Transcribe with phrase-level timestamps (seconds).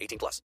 [0.00, 0.42] 18 plus.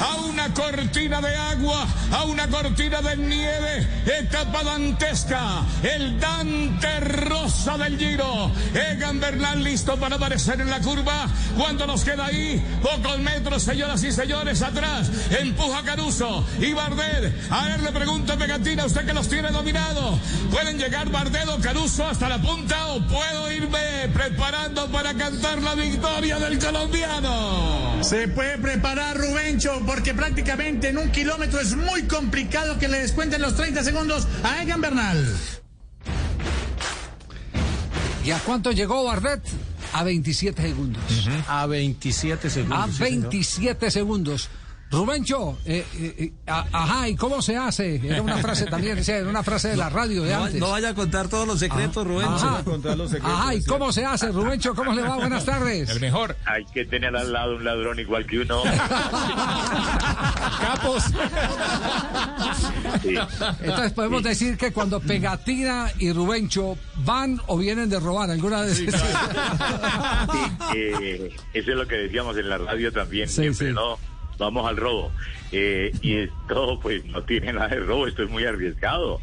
[0.00, 7.76] A una cortina de agua, a una cortina de nieve, etapa dantesca, el Dante Rosa
[7.76, 13.18] del Giro, Egan Bernal listo para aparecer en la curva, cuando nos queda ahí, pocos
[13.18, 19.04] metros, señoras y señores, atrás, empuja Caruso y Bardet, a ver le pregunto Pegatina, usted
[19.04, 20.18] que los tiene dominado,
[20.50, 25.74] ¿pueden llegar Bardet o Caruso hasta la punta o puedo irme preparando para cantar la
[25.74, 27.98] victoria del colombiano?
[28.00, 33.42] Se puede preparar Rubencho porque prácticamente en un kilómetro es muy complicado que le descuenten
[33.42, 35.36] los 30 segundos a Egan Bernal.
[38.24, 39.42] ¿Y a cuánto llegó Bardet?
[39.92, 41.02] A 27 segundos.
[41.48, 42.78] A 27 segundos.
[42.78, 43.30] A sí, señor.
[43.30, 44.48] 27 segundos.
[44.90, 48.00] Rubencho, eh, eh, eh, ajá, ¿y cómo se hace?
[48.04, 50.60] Era una frase también, era una frase de la radio de No, antes.
[50.60, 52.26] no vaya a contar todos los secretos, Rubén.
[52.26, 52.64] Ajá,
[53.22, 54.32] ajá, ¿y cómo se hace?
[54.32, 55.14] Rubencho, ¿cómo le va?
[55.14, 56.00] Buenas tardes.
[56.00, 56.36] mejor.
[56.44, 58.62] Hay que tener al lado un ladrón igual que uno.
[60.60, 61.04] Capos.
[63.02, 63.14] Sí.
[63.60, 68.80] Entonces podemos decir que cuando Pegatina y Rubencho van o vienen de robar alguna vez.
[70.74, 73.72] Eh, eso es lo que decíamos en la radio también, Sí, siempre, sí.
[73.74, 73.98] ¿no?
[74.40, 75.12] Vamos al robo.
[75.52, 79.20] Eh, y esto, pues, no tiene nada de robo, esto es muy arriesgado.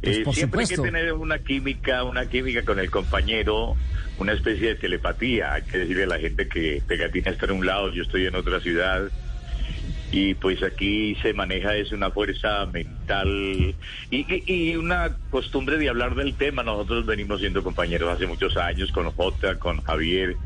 [0.00, 3.74] Pues, Eh, siempre hay que tener una química, una química con el compañero,
[4.18, 5.52] una especie de telepatía.
[5.54, 8.34] Hay que decirle a la gente que Pegatina está en un lado, yo estoy en
[8.36, 9.10] otra ciudad.
[10.12, 13.28] Y pues aquí se maneja es una fuerza mental
[14.10, 16.62] y, y- y una costumbre de hablar del tema.
[16.62, 20.36] Nosotros venimos siendo compañeros hace muchos años con Jota, con Javier.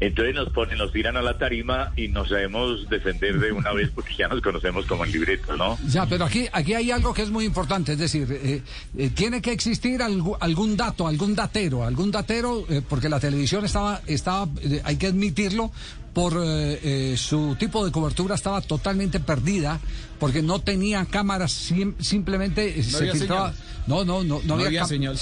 [0.00, 3.90] Entonces nos ponen, nos tiran a la tarima y nos sabemos defender de una vez
[3.92, 5.76] porque ya nos conocemos como en libreto, ¿no?
[5.88, 8.62] Ya, pero aquí, aquí hay algo que es muy importante, es decir, eh,
[8.96, 13.64] eh, tiene que existir algu- algún dato, algún datero, algún datero, eh, porque la televisión
[13.64, 15.72] estaba, estaba eh, hay que admitirlo,
[16.18, 16.80] por eh,
[17.12, 19.78] eh, su tipo de cobertura estaba totalmente perdida,
[20.18, 23.54] porque no tenía cámaras, sim- simplemente eh, se había filtraba.
[23.86, 25.16] No, no, no, no, No había cam- señal,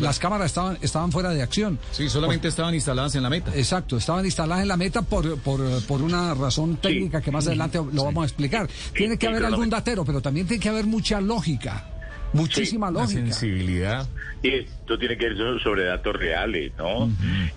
[0.00, 1.78] las, cámaras estaban, estaban fuera de acción.
[1.92, 3.52] Sí, solamente estaban instaladas en la meta.
[3.56, 7.80] Exacto, estaban instaladas en la meta por, por, por una razón técnica que más adelante
[7.92, 8.68] lo vamos a explicar.
[8.94, 11.86] Tiene que haber algún datero, pero también tiene que haber mucha lógica,
[12.34, 13.20] muchísima La lógica.
[13.20, 14.06] sensibilidad.
[14.42, 17.10] Y esto tiene que ver so- sobre datos reales, ¿no?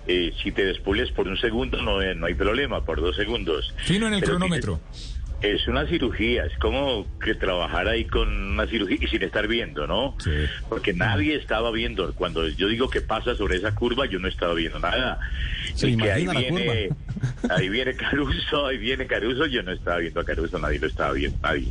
[0.06, 3.74] Eh, si te despules por un segundo no, eh, no hay problema, por dos segundos.
[3.84, 4.80] Fino en el Pero cronómetro.
[5.40, 9.86] Es una cirugía, es como que trabajar ahí con una cirugía y sin estar viendo,
[9.86, 10.16] ¿no?
[10.18, 10.32] Sí.
[10.68, 12.12] Porque nadie estaba viendo.
[12.14, 15.20] Cuando yo digo que pasa sobre esa curva, yo no estaba viendo nada.
[15.78, 16.88] Se que ahí imagina la viene,
[17.50, 21.12] ahí viene Caruso, ahí viene Caruso, yo no estaba viendo a Caruso, nadie lo estaba
[21.12, 21.68] viendo, nadie.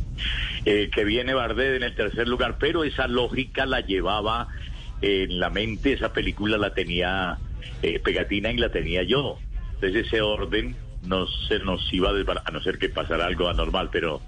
[0.64, 4.48] Eh, que viene Bardet en el tercer lugar, pero esa lógica la llevaba
[5.02, 7.36] en la mente, esa película la tenía
[7.82, 9.38] eh, Pegatina y la tenía yo.
[9.74, 13.50] Entonces ese orden no se nos iba a desbaratar, a no ser que pasara algo
[13.50, 14.22] anormal, pero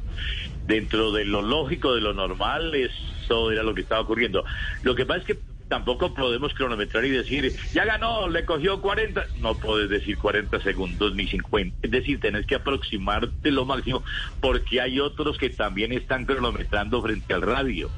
[0.67, 4.45] dentro de lo lógico, de lo normal, eso era lo que estaba ocurriendo.
[4.83, 9.25] Lo que pasa es que tampoco podemos cronometrar y decir, ya ganó, le cogió 40.
[9.41, 11.79] No puedes decir 40 segundos ni 50.
[11.83, 14.03] Es decir, tenés que aproximarte lo máximo
[14.41, 17.89] porque hay otros que también están cronometrando frente al radio.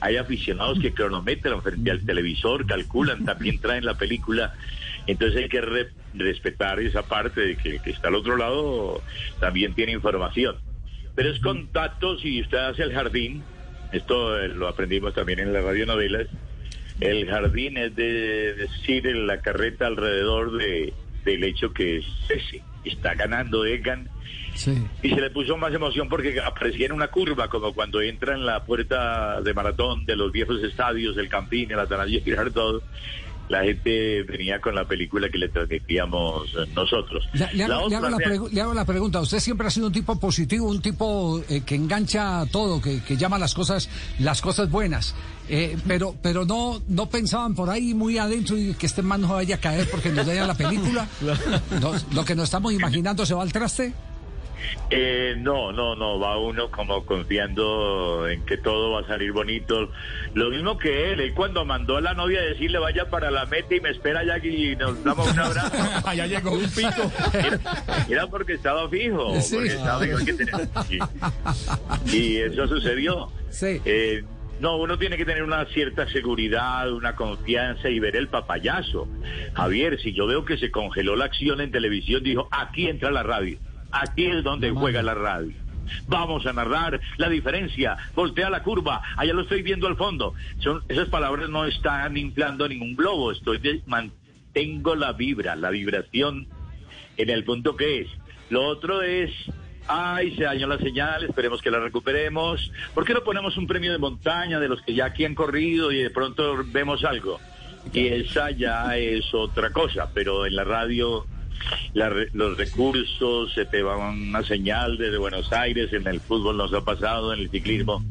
[0.00, 4.54] Hay aficionados que cronometran frente al televisor, calculan, también traen la película.
[5.08, 9.02] Entonces hay que re- respetar esa parte de que que está al otro lado
[9.40, 10.56] también tiene información.
[11.16, 13.42] Pero es con datos y usted hace el jardín.
[13.92, 16.26] Esto eh, lo aprendimos también en las radionovelas.
[17.00, 23.14] El jardín es de decir en la carreta alrededor de, del hecho que ese está
[23.14, 24.08] ganando Egan
[24.54, 24.72] Sí.
[25.02, 28.46] y se le puso más emoción porque aparecía en una curva, como cuando entra en
[28.46, 32.82] la puerta de maratón de los viejos estadios, el Campín, el Atanasio Girardot.
[33.48, 37.28] La gente venía con la película que le transmitíamos eh, nosotros.
[37.32, 39.20] Le, le La hago, le otra hago la le hago la pregunta.
[39.20, 43.16] Usted siempre ha sido un tipo positivo, un tipo eh, que engancha todo, que, que
[43.16, 43.88] llama las cosas,
[44.18, 45.14] las cosas buenas.
[45.48, 49.28] Eh, pero, pero no, no pensaban por ahí muy adentro y que este man no
[49.28, 51.08] vaya a caer porque nos daña la película.
[51.80, 53.92] No, lo que nos estamos imaginando se va al traste.
[54.90, 59.90] Eh, no, no, no, va uno como confiando en que todo va a salir bonito.
[60.34, 63.46] Lo mismo que él, él cuando mandó a la novia a decirle vaya para la
[63.46, 65.76] meta y me espera allá y nos damos un abrazo.
[66.06, 67.10] Allá llegó un pico.
[67.32, 67.58] Era,
[68.08, 69.54] era porque estaba fijo, Sí.
[69.56, 70.98] porque estaba fijo, que
[72.12, 73.30] y, y eso sucedió.
[73.50, 73.80] Sí.
[73.84, 74.24] Eh,
[74.60, 79.06] no, uno tiene que tener una cierta seguridad, una confianza y ver el papayazo.
[79.54, 83.22] Javier, si yo veo que se congeló la acción en televisión, dijo, aquí entra la
[83.22, 83.58] radio,
[84.02, 85.52] aquí es donde juega la radio.
[86.08, 90.34] Vamos a narrar la diferencia, voltea la curva, allá lo estoy viendo al fondo.
[90.58, 96.48] Son, esas palabras no están inflando ningún globo, estoy de- mantengo la vibra, la vibración
[97.16, 98.08] en el punto que es.
[98.50, 99.30] Lo otro es,
[99.86, 102.72] ay, se dañó la señal, esperemos que la recuperemos.
[102.92, 105.92] ¿Por qué no ponemos un premio de montaña de los que ya aquí han corrido
[105.92, 107.38] y de pronto vemos algo?
[107.92, 111.26] Y esa ya es otra cosa, pero en la radio
[111.94, 116.56] la re- los recursos, se te va una señal desde Buenos Aires, en el fútbol
[116.56, 118.04] nos ha pasado, en el ciclismo.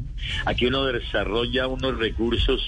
[0.44, 2.60] Aquí uno desarrolla unos recursos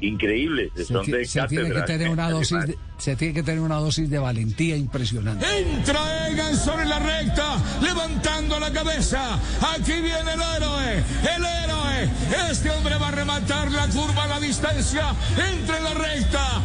[0.00, 3.42] increíbles, Se, son ti- de se tiene que tener una dosis de, se tiene que
[3.42, 5.44] tener una dosis de valentía impresionante.
[5.58, 9.34] Entra Egan sobre la recta, levantando la cabeza.
[9.74, 11.04] Aquí viene el héroe,
[11.36, 12.10] el héroe.
[12.50, 15.14] Este hombre va a rematar la curva a la distancia.
[15.52, 16.62] Entra en la recta.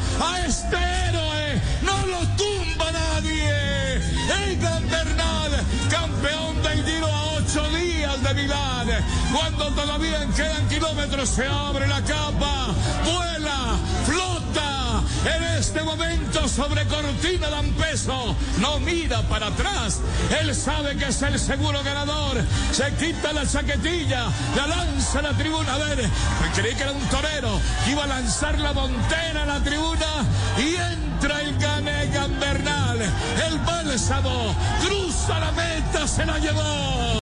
[9.36, 12.68] Cuando todavía quedan kilómetros, se abre la capa,
[13.04, 15.04] vuela, flota.
[15.26, 20.00] En este momento sobre Cortina D'Ampezzo no mira para atrás.
[20.40, 22.42] Él sabe que es el seguro ganador.
[22.72, 25.74] Se quita la chaquetilla, la lanza a la tribuna.
[25.74, 26.10] A ver,
[26.56, 30.24] creí que era un torero que iba a lanzar la montera a la tribuna
[30.58, 33.02] y entra el Ganegan Bernal.
[33.48, 37.25] El bálsamo cruza la meta, se la llevó.